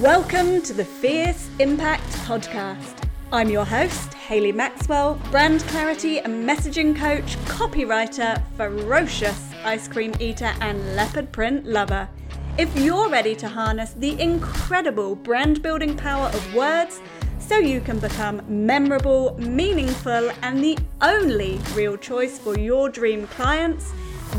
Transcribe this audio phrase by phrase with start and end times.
[0.00, 3.06] Welcome to the Fierce Impact Podcast.
[3.32, 10.54] I'm your host, Hayley Maxwell, brand clarity and messaging coach, copywriter, ferocious ice cream eater,
[10.62, 12.08] and leopard print lover.
[12.56, 17.02] If you're ready to harness the incredible brand building power of words
[17.38, 23.92] so you can become memorable, meaningful, and the only real choice for your dream clients,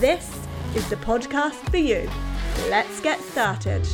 [0.00, 0.34] this
[0.74, 2.08] is the podcast for you.
[2.70, 3.86] Let's get started.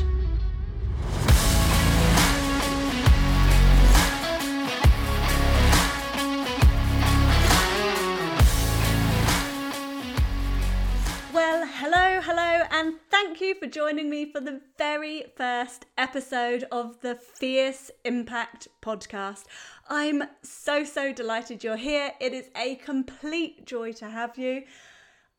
[13.24, 19.42] Thank you for joining me for the very first episode of the Fierce Impact podcast.
[19.88, 22.12] I'm so, so delighted you're here.
[22.20, 24.62] It is a complete joy to have you.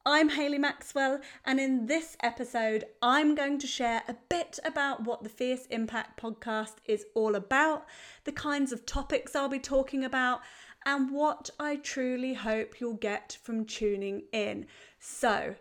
[0.05, 5.23] I'm Hayley Maxwell, and in this episode, I'm going to share a bit about what
[5.23, 7.85] the Fierce Impact podcast is all about,
[8.25, 10.41] the kinds of topics I'll be talking about,
[10.85, 14.65] and what I truly hope you'll get from tuning in.
[14.99, 15.55] So,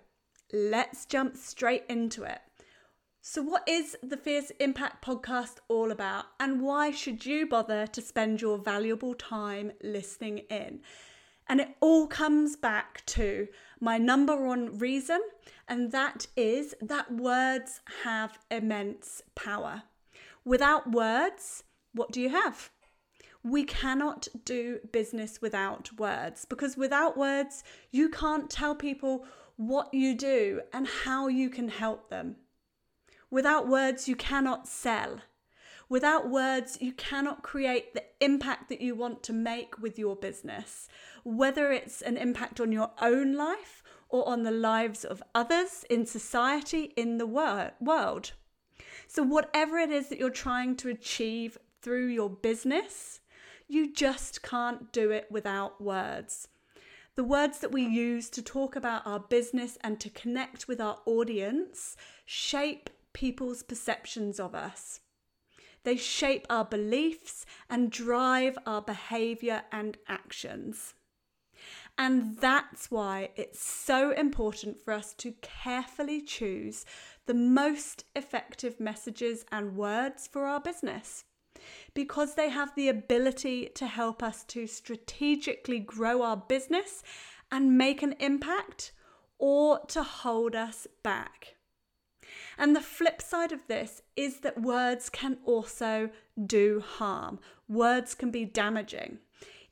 [0.53, 2.41] let's jump straight into it.
[3.21, 8.01] So, what is the Fierce Impact podcast all about, and why should you bother to
[8.01, 10.81] spend your valuable time listening in?
[11.49, 13.49] And it all comes back to
[13.81, 15.21] my number one reason,
[15.69, 19.83] and that is that words have immense power.
[20.45, 22.71] Without words, what do you have?
[23.43, 29.27] We cannot do business without words because without words, you can't tell people
[29.59, 32.37] what you do and how you can help them.
[33.29, 35.21] Without words, you cannot sell.
[35.89, 40.89] Without words, you cannot create the impact that you want to make with your business,
[41.25, 46.07] whether it's an impact on your own life or on the lives of others in
[46.07, 48.33] society, in the wor- world.
[49.09, 53.21] So, whatever it is that you're trying to achieve through your business,
[53.67, 56.47] you just can't do it without words.
[57.19, 61.01] The words that we use to talk about our business and to connect with our
[61.05, 65.01] audience shape people's perceptions of us.
[65.83, 70.95] They shape our beliefs and drive our behavior and actions.
[71.99, 76.85] And that's why it's so important for us to carefully choose
[77.27, 81.25] the most effective messages and words for our business
[81.95, 87.03] because they have the ability to help us to strategically grow our business
[87.51, 88.93] and make an impact
[89.39, 91.57] or to hold us back.
[92.59, 96.11] And the flip side of this is that words can also
[96.45, 97.39] do harm.
[97.69, 99.19] Words can be damaging.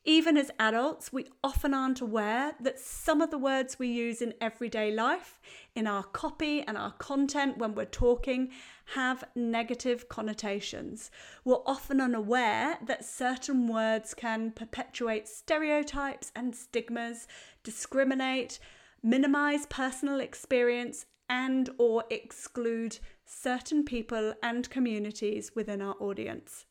[0.09, 4.35] Even as adults, we often aren't aware that some of the words we use in
[4.41, 5.41] everyday life,
[5.75, 8.51] in our copy and our content when we're talking,
[8.95, 11.11] have negative connotations.
[11.45, 17.27] We're often unaware that certain words can perpetuate stereotypes and stigmas,
[17.65, 18.61] discriminate,
[19.03, 26.65] minimize personal experience, and or exclude certain people and communities within our audience.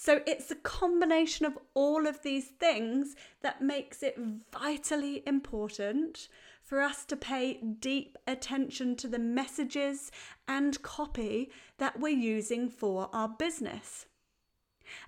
[0.00, 4.16] So it's a combination of all of these things that makes it
[4.52, 6.28] vitally important
[6.62, 10.12] for us to pay deep attention to the messages
[10.46, 14.06] and copy that we're using for our business.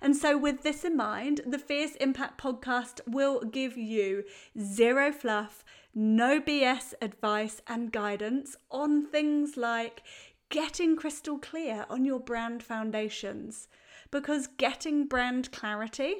[0.01, 4.25] And so, with this in mind, the Fierce Impact podcast will give you
[4.59, 5.63] zero fluff,
[5.95, 10.03] no BS advice and guidance on things like
[10.51, 13.67] getting crystal clear on your brand foundations.
[14.11, 16.17] Because getting brand clarity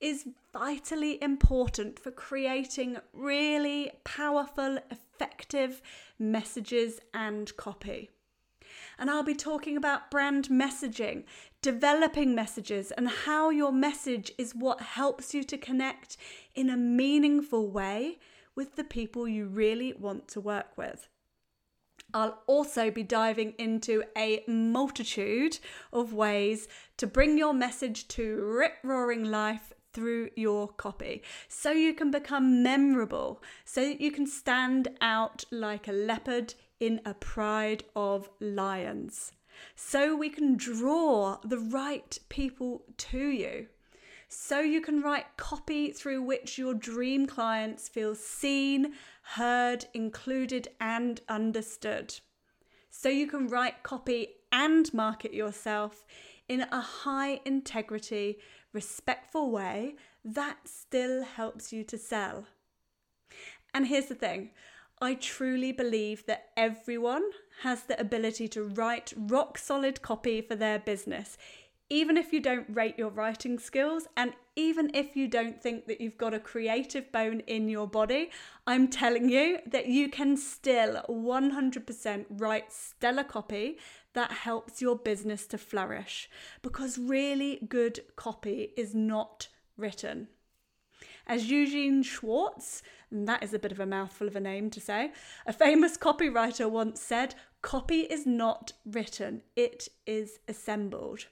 [0.00, 5.82] is vitally important for creating really powerful, effective
[6.18, 8.10] messages and copy.
[8.98, 11.24] And I'll be talking about brand messaging,
[11.60, 16.16] developing messages, and how your message is what helps you to connect
[16.54, 18.18] in a meaningful way
[18.54, 21.08] with the people you really want to work with.
[22.14, 25.58] I'll also be diving into a multitude
[25.92, 26.66] of ways
[26.96, 32.62] to bring your message to rip roaring life through your copy so you can become
[32.62, 39.32] memorable, so that you can stand out like a leopard in a pride of lions,
[39.74, 43.66] so we can draw the right people to you
[44.28, 48.92] so you can write copy through which your dream clients feel seen,
[49.34, 52.14] heard, included, and understood.
[52.90, 56.06] So you can write copy and market yourself
[56.48, 58.38] in a high integrity,
[58.72, 62.46] respectful way that still helps you to sell.
[63.74, 64.50] And here's the thing
[65.00, 67.30] I truly believe that everyone
[67.62, 71.36] has the ability to write rock solid copy for their business,
[71.90, 76.00] even if you don't rate your writing skills and even if you don't think that
[76.00, 78.30] you've got a creative bone in your body,
[78.66, 83.78] I'm telling you that you can still 100% write stellar copy
[84.12, 86.28] that helps your business to flourish
[86.60, 90.28] because really good copy is not written.
[91.26, 94.80] As Eugene Schwartz, and that is a bit of a mouthful of a name to
[94.80, 95.12] say,
[95.46, 101.26] a famous copywriter once said, Copy is not written, it is assembled.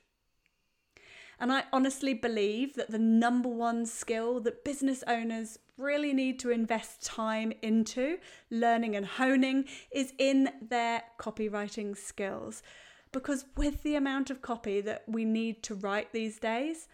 [1.38, 6.50] And I honestly believe that the number one skill that business owners really need to
[6.50, 8.18] invest time into
[8.50, 12.62] learning and honing is in their copywriting skills.
[13.12, 16.88] Because with the amount of copy that we need to write these days,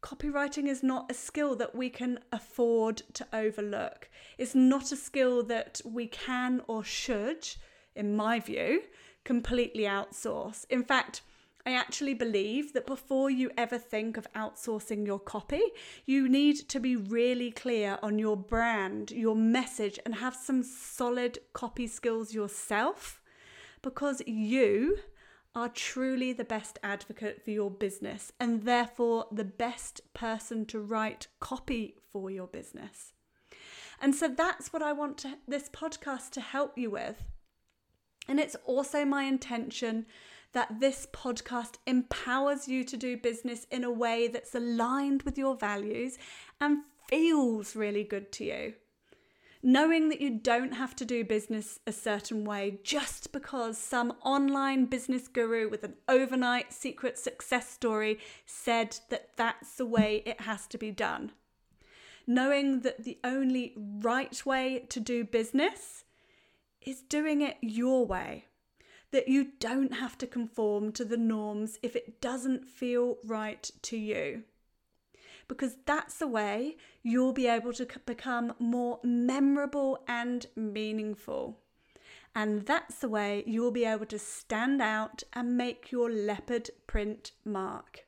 [0.00, 4.08] copywriting is not a skill that we can afford to overlook.
[4.38, 7.48] It's not a skill that we can or should,
[7.96, 8.82] in my view,
[9.24, 10.66] completely outsource.
[10.70, 11.22] In fact,
[11.64, 15.62] I actually believe that before you ever think of outsourcing your copy,
[16.04, 21.38] you need to be really clear on your brand, your message, and have some solid
[21.52, 23.22] copy skills yourself
[23.80, 24.98] because you
[25.54, 31.28] are truly the best advocate for your business and therefore the best person to write
[31.40, 33.12] copy for your business.
[34.00, 37.22] And so that's what I want to, this podcast to help you with.
[38.26, 40.06] And it's also my intention
[40.52, 45.56] that this podcast empowers you to do business in a way that's aligned with your
[45.56, 46.18] values
[46.60, 46.78] and
[47.08, 48.74] feels really good to you
[49.62, 54.86] knowing that you don't have to do business a certain way just because some online
[54.86, 60.66] business guru with an overnight secret success story said that that's the way it has
[60.66, 61.30] to be done.
[62.26, 66.04] Knowing that the only right way to do business
[66.84, 68.46] is doing it your way.
[69.12, 73.96] That you don't have to conform to the norms if it doesn't feel right to
[73.96, 74.44] you
[75.48, 81.58] because that's the way you'll be able to become more memorable and meaningful.
[82.34, 87.32] And that's the way you'll be able to stand out and make your leopard print
[87.44, 88.06] mark.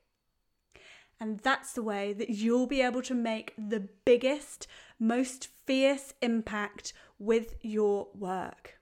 [1.20, 4.66] And that's the way that you'll be able to make the biggest,
[4.98, 8.78] most fierce impact with your work.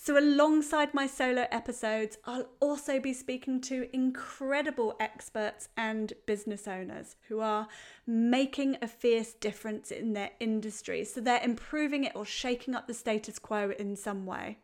[0.00, 7.16] So, alongside my solo episodes, I'll also be speaking to incredible experts and business owners
[7.26, 7.66] who are
[8.06, 11.04] making a fierce difference in their industry.
[11.04, 14.58] So, they're improving it or shaking up the status quo in some way.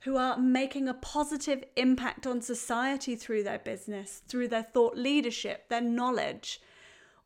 [0.00, 5.68] Who are making a positive impact on society through their business, through their thought leadership,
[5.68, 6.58] their knowledge,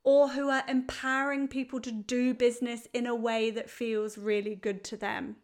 [0.03, 4.83] or who are empowering people to do business in a way that feels really good
[4.85, 5.37] to them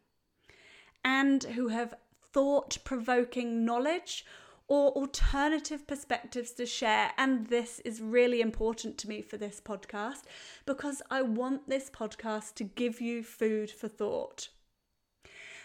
[1.05, 1.95] and who have
[2.33, 4.25] thought provoking knowledge
[4.67, 7.13] or alternative perspectives to share.
[7.19, 10.23] And this is really important to me for this podcast
[10.65, 14.49] because I want this podcast to give you food for thought.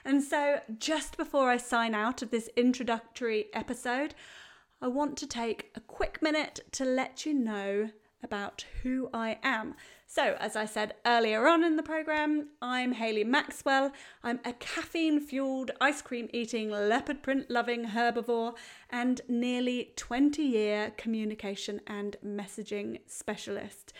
[0.05, 4.15] And so, just before I sign out of this introductory episode,
[4.81, 7.89] I want to take a quick minute to let you know
[8.23, 9.75] about who I am.
[10.05, 13.91] So, as I said earlier on in the program, I'm Hayley Maxwell.
[14.23, 18.55] I'm a caffeine fueled, ice cream eating, leopard print loving herbivore
[18.89, 23.93] and nearly 20 year communication and messaging specialist.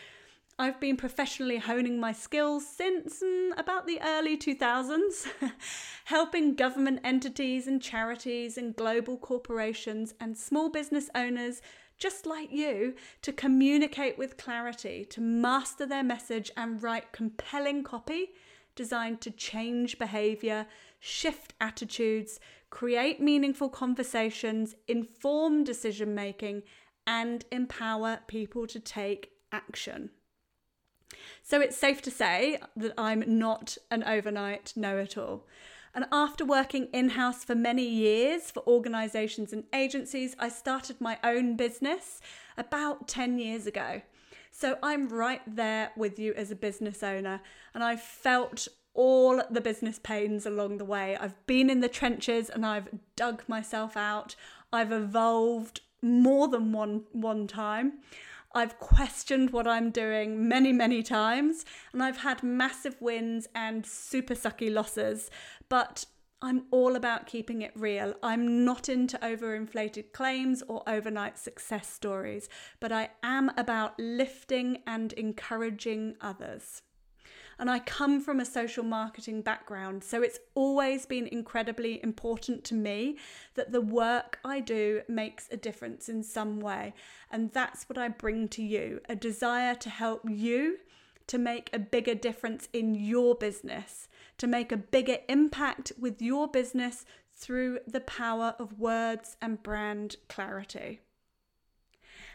[0.60, 5.25] I've been professionally honing my skills since mm, about the early 2000s,
[6.05, 11.62] helping government entities and charities and global corporations and small business owners
[12.00, 18.29] just like you, to communicate with clarity, to master their message and write compelling copy
[18.75, 20.65] designed to change behavior,
[21.00, 22.39] shift attitudes,
[22.70, 26.63] create meaningful conversations, inform decision making,
[27.06, 30.10] and empower people to take action.
[31.44, 35.46] So it's safe to say that I'm not an overnight know it all.
[36.00, 41.18] And after working in house for many years for organisations and agencies, I started my
[41.25, 42.22] own business
[42.58, 44.01] about 10 years ago.
[44.50, 47.41] So I'm right there with you as a business owner,
[47.74, 51.18] and I've felt all the business pains along the way.
[51.18, 52.88] I've been in the trenches and I've
[53.18, 54.38] dug myself out.
[54.72, 58.00] I've evolved more than one one time.
[58.53, 64.34] I've questioned what I'm doing many, many times, and I've had massive wins and super
[64.34, 65.29] sucky losses.
[65.70, 66.06] But
[66.41, 68.13] I'm all about keeping it real.
[68.24, 72.48] I'm not into overinflated claims or overnight success stories,
[72.79, 76.82] but I am about lifting and encouraging others.
[77.60, 82.74] And I come from a social marketing background, so it's always been incredibly important to
[82.74, 83.18] me
[83.56, 86.94] that the work I do makes a difference in some way.
[87.30, 90.78] And that's what I bring to you a desire to help you
[91.28, 96.48] to make a bigger difference in your business, to make a bigger impact with your
[96.48, 101.01] business through the power of words and brand clarity.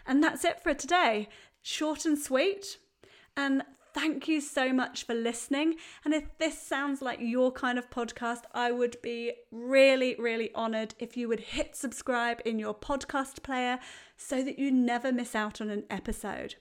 [0.07, 1.28] And that's it for today.
[1.62, 2.78] Short and sweet.
[3.37, 3.62] And
[3.94, 5.76] thank you so much for listening.
[6.04, 10.94] And if this sounds like your kind of podcast, I would be really, really honored
[10.98, 13.78] if you would hit subscribe in your podcast player
[14.16, 16.56] so that you never miss out on an episode.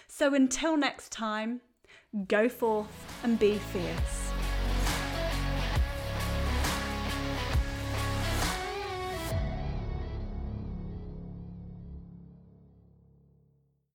[0.09, 1.61] So until next time,
[2.29, 2.89] go forth
[3.23, 4.32] and be fierce.